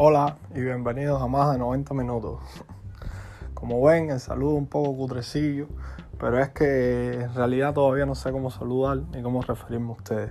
[0.00, 2.38] Hola y bienvenidos a más de 90 minutos.
[3.52, 5.66] Como ven, el saludo un poco cutrecillo,
[6.20, 10.30] pero es que en realidad todavía no sé cómo saludar ni cómo referirme a ustedes.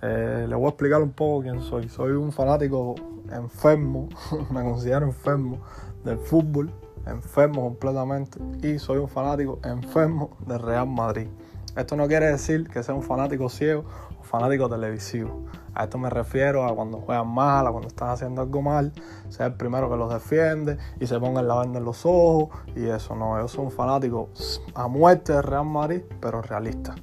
[0.00, 1.90] Eh, les voy a explicar un poco quién soy.
[1.90, 2.94] Soy un fanático
[3.30, 4.08] enfermo,
[4.50, 5.58] me considero enfermo
[6.02, 6.72] del fútbol,
[7.04, 11.28] enfermo completamente, y soy un fanático enfermo del Real Madrid.
[11.76, 13.84] Esto no quiere decir que sea un fanático ciego
[14.26, 15.46] fanático televisivo.
[15.74, 18.92] A esto me refiero a cuando juegan mal, a cuando están haciendo algo mal,
[19.28, 22.86] sea el primero que los defiende y se ponga la venda en los ojos y
[22.86, 23.14] eso.
[23.14, 24.30] No, yo soy un fanático
[24.74, 26.94] a muerte del Real Madrid, pero realista.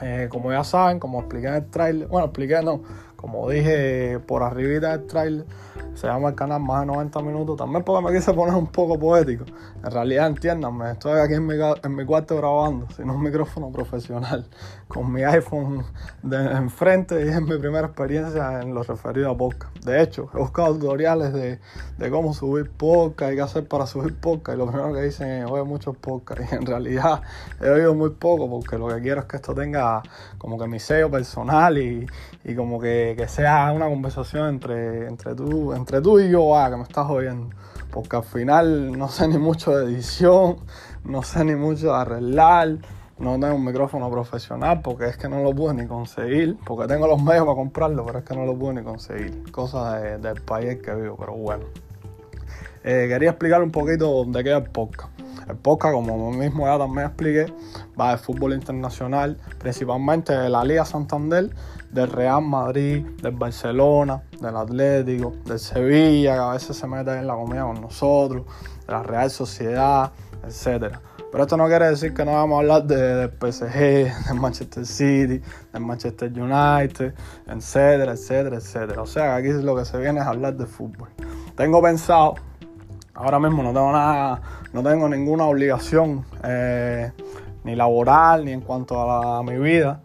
[0.00, 2.82] Eh, como ya saben, como expliqué en el trailer, bueno, expliqué no,
[3.18, 5.44] como dije por arribita del trailer,
[5.94, 8.96] se llama el canal Más de 90 Minutos, también porque me quise poner un poco
[8.96, 9.44] poético.
[9.84, 14.46] En realidad, entiéndanme, estoy aquí en mi, en mi cuarto grabando, sin un micrófono profesional,
[14.86, 15.84] con mi iPhone
[16.22, 19.76] de enfrente y es mi primera experiencia en lo referido a podcast.
[19.84, 21.58] De hecho, he buscado tutoriales de,
[21.98, 25.42] de cómo subir podcast y qué hacer para subir podcast, y lo primero que dicen
[25.42, 27.22] es oye muchos podcasts, y en realidad
[27.60, 30.02] he oído muy poco, porque lo que quiero es que esto tenga
[30.38, 32.06] como que mi sello personal y,
[32.44, 36.70] y como que, que, sea una conversación entre, entre tú, entre tú y yo, ah,
[36.70, 37.54] que me estás oyendo.
[37.90, 40.58] Porque al final no sé ni mucho de edición,
[41.04, 42.78] no sé ni mucho de arreglar,
[43.18, 47.06] no tengo un micrófono profesional porque es que no lo pude ni conseguir, porque tengo
[47.06, 49.50] los medios para comprarlo, pero es que no lo pude ni conseguir.
[49.50, 51.64] Cosas de, del país que vivo, pero bueno.
[52.84, 55.10] Eh, quería explicar un poquito de qué es el podcast.
[55.48, 57.52] El podcast, como mismo ya también expliqué,
[57.98, 61.50] va de fútbol internacional, principalmente de la Liga Santander,
[61.90, 67.26] del Real Madrid, del Barcelona, del Atlético, del Sevilla, que a veces se mete en
[67.26, 68.44] la comida con nosotros,
[68.86, 70.12] de la Real Sociedad,
[70.44, 71.00] etcétera.
[71.30, 73.72] Pero esto no quiere decir que no vamos a hablar de, del PSG,
[74.28, 77.14] del Manchester City, del Manchester United,
[77.46, 79.02] etcétera, etcétera, etcétera.
[79.02, 81.08] O sea, aquí lo que se viene es hablar de fútbol.
[81.56, 82.34] Tengo pensado,
[83.18, 84.40] ahora mismo no tengo nada,
[84.72, 87.10] no tengo ninguna obligación, eh,
[87.64, 90.00] ni laboral, ni en cuanto a, mi vida.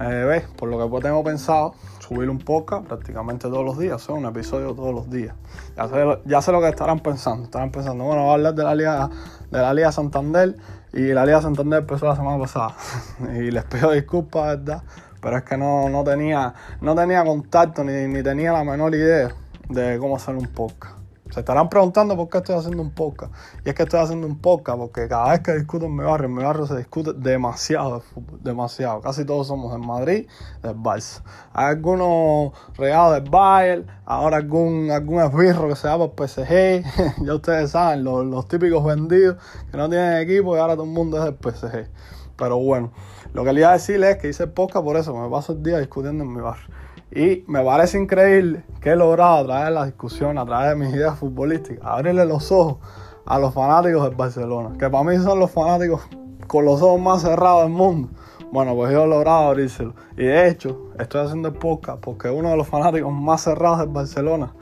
[0.00, 0.44] Eh, ¿Ves?
[0.56, 4.74] Por lo que tengo pensado, subir un podcast prácticamente todos los días, sea, un episodio
[4.74, 5.34] todos los días.
[5.76, 7.44] Ya sé, ya sé lo que estarán pensando.
[7.44, 9.10] Estarán pensando, bueno, voy a hablar de la Liga,
[9.50, 10.54] de la Liga Santander
[10.92, 12.74] y la Liga Santander empezó la semana pasada.
[13.34, 14.82] y les pido disculpas, ¿verdad?
[15.22, 19.30] Pero es que no, no, tenía, no tenía contacto ni, ni tenía la menor idea
[19.70, 20.97] de cómo hacer un podcast.
[21.30, 23.32] Se estarán preguntando por qué estoy haciendo un podcast.
[23.64, 26.26] Y es que estoy haciendo un podcast porque cada vez que discuto en mi barrio,
[26.26, 29.00] en mi barrio se discute demasiado de fútbol, demasiado.
[29.02, 30.26] Casi todos somos del Madrid,
[30.62, 31.22] del Barça.
[31.52, 36.82] Hay algunos regados del Bayern, ahora algún, algún esbirro que se va por PSG.
[37.24, 39.36] ya ustedes saben, los, los típicos vendidos
[39.70, 41.90] que no tienen equipo y ahora todo el mundo es del PSG.
[42.36, 42.92] Pero bueno,
[43.34, 45.52] lo que le iba a decirles es que hice el podcast por eso, me paso
[45.52, 46.66] el día discutiendo en mi barrio.
[47.10, 50.76] Y me parece increíble que he logrado a través de la discusión, a través de
[50.76, 52.78] mis ideas futbolísticas, abrirle los ojos
[53.24, 56.02] a los fanáticos del Barcelona, que para mí son los fanáticos
[56.46, 58.08] con los ojos más cerrados del mundo.
[58.50, 59.94] Bueno, pues yo he logrado abrírselo.
[60.16, 63.88] Y de hecho, estoy haciendo el podcast porque uno de los fanáticos más cerrados del
[63.88, 64.54] Barcelona,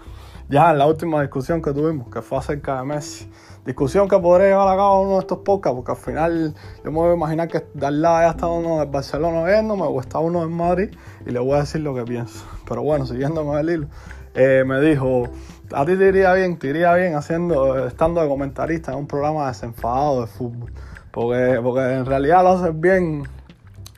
[0.48, 3.30] ya en la última discusión que tuvimos, que fue acerca de Messi,
[3.66, 6.54] discusión que podré llevar a cabo en uno de estos podcasts, porque al final
[6.84, 9.82] yo me voy a imaginar que de al lado ya está uno del Barcelona viéndome
[9.82, 10.90] o está uno en Madrid
[11.26, 12.46] y le voy a decir lo que pienso.
[12.66, 13.86] Pero bueno, siguiéndome el hilo,
[14.34, 15.24] eh, me dijo,
[15.72, 19.48] a ti te iría bien, te iría bien haciendo, estando de comentarista en un programa
[19.48, 20.72] desenfadado de fútbol,
[21.10, 23.24] porque, porque en realidad lo haces bien.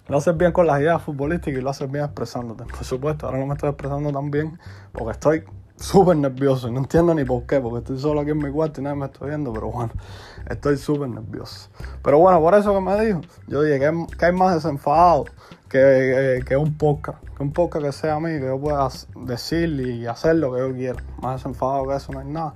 [0.08, 2.64] Lo haces bien con las ideas futbolísticas y lo haces bien expresándote.
[2.64, 4.58] Por supuesto, ahora no me estoy expresando tan bien
[4.92, 5.44] porque estoy
[5.78, 8.84] súper nervioso no entiendo ni por qué, porque estoy solo aquí en mi cuarto y
[8.84, 9.92] nadie me está viendo, pero bueno,
[10.48, 11.68] estoy súper nervioso.
[12.02, 15.26] Pero bueno, por eso que me dijo, yo dije que, que hay más desenfadado
[15.68, 19.68] que, que, un podcast, que un podcast que sea a mí, que yo pueda decir
[19.80, 21.02] y hacer lo que yo quiera.
[21.22, 22.54] Más desenfadado que eso no hay nada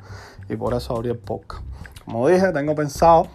[0.48, 1.62] y por eso abrí el podcast.
[2.04, 3.28] Como dije, tengo pensado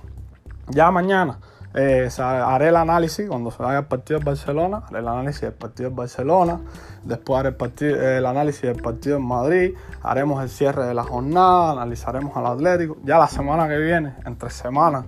[0.69, 1.39] ya mañana
[1.77, 5.53] eh, haré el análisis cuando se vaya el partido de Barcelona, haré el análisis del
[5.53, 6.59] partido de Barcelona,
[7.03, 12.35] después haré el análisis del partido en Madrid, haremos el cierre de la jornada, analizaremos
[12.35, 12.97] al Atlético.
[13.03, 15.05] Ya la semana que viene, entre semanas,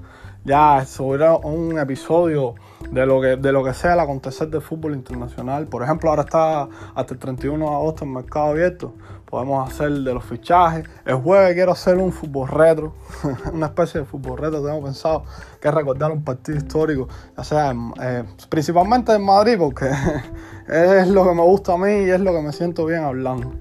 [0.49, 2.55] ya subiré un episodio
[2.89, 5.67] de lo que de lo que sea el acontecer del fútbol internacional.
[5.67, 8.95] Por ejemplo, ahora está hasta el 31 de agosto el mercado abierto.
[9.25, 10.89] Podemos hacer de los fichajes.
[11.05, 12.93] El jueves quiero hacer un fútbol retro,
[13.53, 14.63] una especie de fútbol retro.
[14.63, 15.23] Tengo pensado
[15.61, 17.07] que recordar un partido histórico,
[17.37, 19.91] ya sea eh, principalmente en Madrid, porque
[20.67, 23.51] es lo que me gusta a mí y es lo que me siento bien hablando.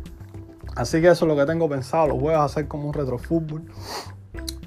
[0.75, 2.08] Así que eso es lo que tengo pensado.
[2.08, 3.67] Los jueves hacer como un retrofútbol.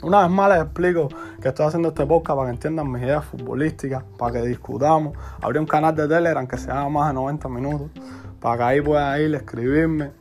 [0.03, 1.09] Una vez más les explico
[1.41, 5.15] que estoy haciendo este podcast para que entiendan mis ideas futbolísticas, para que discutamos.
[5.41, 7.91] Abrí un canal de Telegram que se llama más de 90 minutos,
[8.39, 10.11] para que ahí puedan ir, escribirme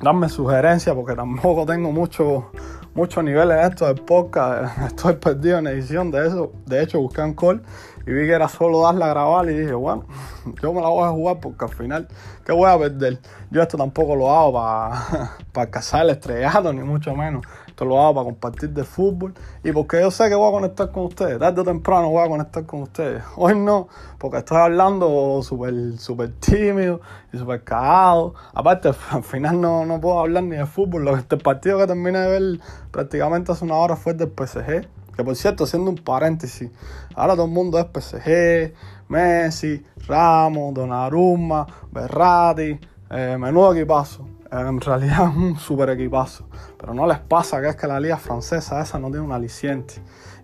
[0.00, 2.50] darme sugerencias porque tampoco tengo mucho,
[2.94, 4.78] mucho nivel en esto del podcast.
[4.86, 6.52] Estoy perdido en edición de eso.
[6.66, 7.62] De hecho, busqué un call
[8.06, 10.04] y vi que era solo darle a grabar y dije, bueno,
[10.62, 12.08] yo me la voy a jugar porque al final,
[12.44, 13.18] ¿qué voy a perder?
[13.50, 17.44] Yo esto tampoco lo hago para, para cazar el estrellado, ni mucho menos.
[17.76, 20.90] Esto lo hago para compartir de fútbol y porque yo sé que voy a conectar
[20.90, 21.38] con ustedes.
[21.38, 23.22] Tarde o temprano voy a conectar con ustedes.
[23.36, 27.02] Hoy no, porque estoy hablando súper super tímido
[27.34, 28.32] y súper cagado.
[28.54, 31.04] Aparte, al final no, no puedo hablar ni de fútbol.
[31.04, 34.88] Lo, este partido que terminé de ver prácticamente hace una hora fue del PSG.
[35.14, 36.70] Que por cierto, haciendo un paréntesis,
[37.14, 38.72] ahora todo el mundo es PSG,
[39.08, 42.80] Messi, Ramos, Donnarumma, Berrati,
[43.10, 46.46] eh, menudo equipazo en realidad es un super equipazo.
[46.78, 49.94] Pero no les pasa que es que la liga francesa esa no tiene un aliciente.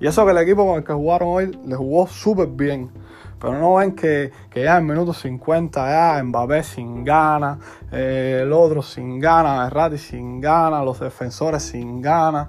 [0.00, 2.91] Y eso que el equipo con el que jugaron hoy le jugó súper bien.
[3.41, 7.59] Pero no ven que, ya en minutos 50 ya Mbappé sin gana,
[7.91, 12.49] eh, el otro sin gana, Berratti sin gana, los defensores sin gana.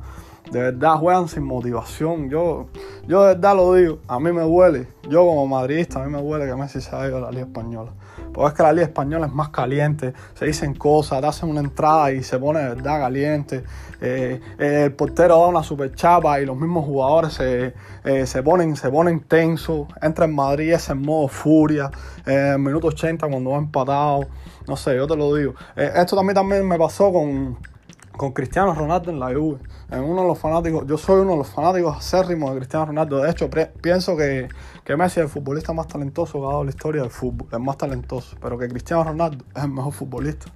[0.51, 2.29] De verdad juegan sin motivación.
[2.29, 2.67] Yo,
[3.07, 4.87] yo de verdad lo digo, a mí me duele.
[5.09, 7.91] Yo como madridista, a mí me duele que Messi se ido a la Liga Española.
[8.33, 11.59] Porque es que la liga española es más caliente, se dicen cosas, te hacen una
[11.59, 13.63] entrada y se pone de verdad caliente.
[14.01, 17.73] Eh, el portero da una super chapa y los mismos jugadores se,
[18.03, 19.87] eh, se, ponen, se ponen tensos.
[20.01, 21.91] Entra en Madrid es en modo furia,
[22.25, 24.21] en minuto 80 cuando va empatado.
[24.67, 25.53] No sé, yo te lo digo.
[25.75, 27.57] Eh, esto también, también me pasó con,
[28.15, 29.59] con Cristiano Ronaldo en la Juve
[30.01, 33.21] uno de los fanáticos, yo soy uno de los fanáticos acérrimos de Cristiano Ronaldo.
[33.21, 33.49] De hecho,
[33.81, 34.47] pienso que,
[34.83, 37.59] que, Messi es el futbolista más talentoso que ha dado la historia del fútbol, es
[37.59, 40.47] más talentoso, pero que Cristiano Ronaldo es el mejor futbolista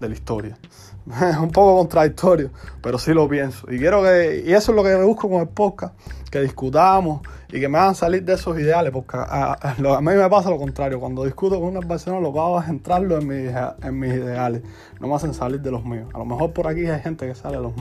[0.00, 0.58] de la historia.
[1.06, 2.50] Es un poco contradictorio,
[2.82, 3.70] pero sí lo pienso.
[3.70, 5.94] Y quiero que, y eso es lo que busco con el podcast,
[6.32, 7.20] que discutamos
[7.52, 10.98] y que me hagan salir de esos ideales, porque a, mí me pasa lo contrario.
[10.98, 13.52] Cuando discuto con una persona, lo que hago es entrarlo en mis,
[13.82, 14.62] en mis ideales,
[14.98, 16.08] no me hacen salir de los míos.
[16.12, 17.72] A lo mejor por aquí hay gente que sale de los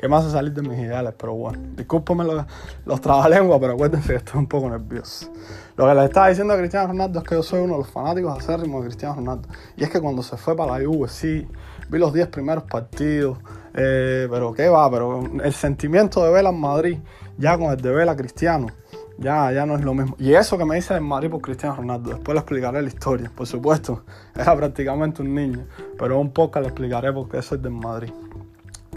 [0.00, 2.44] que me hace salir de mis ideales, pero bueno, discúlpame los,
[2.86, 5.30] los trabalenguas, pero acuérdense que estoy un poco nervioso.
[5.76, 7.90] Lo que le estaba diciendo a Cristiano Ronaldo es que yo soy uno de los
[7.90, 9.48] fanáticos acérrimos de Cristiano Ronaldo.
[9.76, 11.46] Y es que cuando se fue para la Juve, sí,
[11.88, 13.38] vi los 10 primeros partidos,
[13.74, 16.98] eh, pero qué va, pero el sentimiento de Vela en Madrid,
[17.36, 18.66] ya con el de Vela Cristiano,
[19.18, 20.16] ya, ya no es lo mismo.
[20.18, 23.30] Y eso que me dice en Madrid por Cristiano Ronaldo, después le explicaré la historia,
[23.34, 24.04] por supuesto,
[24.34, 25.66] era prácticamente un niño,
[25.98, 28.12] pero un poco le explicaré por qué soy de Madrid.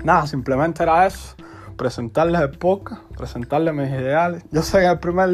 [0.04, 1.36] Nada, simplemente era eso
[1.82, 4.44] presentarles el podcast, presentarles mis ideales.
[4.52, 5.30] Yo sé que en el primer,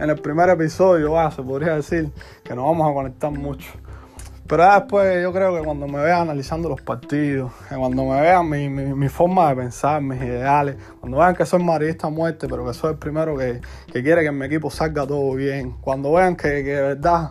[0.00, 2.10] en el primer episodio se podría decir
[2.42, 3.70] que nos vamos a conectar mucho.
[4.48, 8.68] Pero después yo creo que cuando me vean analizando los partidos, cuando me vean mi,
[8.68, 12.74] mi, forma de pensar, mis ideales, cuando vean que soy marista a muerte, pero que
[12.74, 13.60] soy el primero que,
[13.92, 17.30] que, quiere que mi equipo salga todo bien, cuando vean que, que de verdad,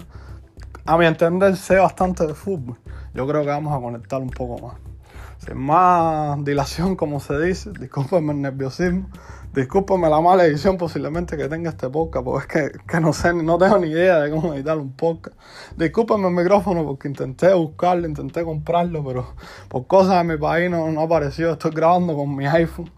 [0.85, 2.77] a mi entender, sé bastante de fútbol,
[3.13, 4.90] yo creo que vamos a conectar un poco más
[5.43, 9.09] sin más dilación, como se dice, discúlpenme el nerviosismo,
[9.55, 13.57] discúlpenme la mala edición posiblemente que tenga este podcast, porque es que, no sé, no
[13.57, 15.35] tengo ni idea de cómo editar un podcast.
[15.77, 19.33] Discúlpenme el micrófono porque intenté buscarlo, intenté comprarlo, pero
[19.67, 21.53] por cosas de mi país no, no apareció.
[21.53, 22.91] Estoy grabando con mi iPhone.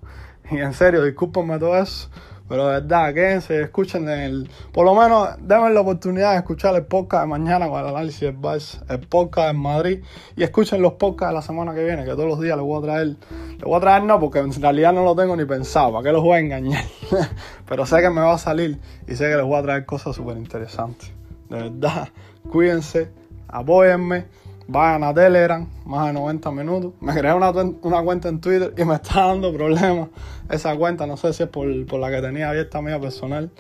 [0.52, 2.10] Y en serio, discúlpenme todo eso.
[2.54, 4.48] Pero de verdad, quédense, escuchen el.
[4.72, 8.20] Por lo menos, denme la oportunidad de escuchar el podcast de mañana con el análisis
[8.20, 10.04] del Barça, el podcast en Madrid.
[10.36, 12.78] Y escuchen los podcasts de la semana que viene, que todos los días les voy
[12.78, 13.08] a traer.
[13.08, 16.12] Les voy a traer no, porque en realidad no lo tengo ni pensado, ¿para qué
[16.12, 16.84] los voy a engañar?
[17.68, 20.16] Pero sé que me va a salir y sé que les voy a traer cosas
[20.16, 21.12] súper interesantes.
[21.50, 22.10] De verdad,
[22.52, 23.10] cuídense,
[23.48, 24.28] apóyenme
[24.68, 26.94] vayan a Telegram, más de 90 minutos.
[27.02, 30.10] Me creé una, una, cuenta en Twitter y me está dando problemas
[30.50, 31.06] esa cuenta.
[31.08, 33.52] No sé si es por, por la que tenía abierta mía personal.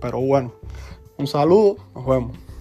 [0.00, 0.52] Pero bueno,
[1.16, 2.51] un saludo, nos vemos.